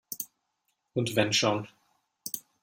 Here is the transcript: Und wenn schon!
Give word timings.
Und 0.93 1.15
wenn 1.15 1.31
schon! 1.31 1.67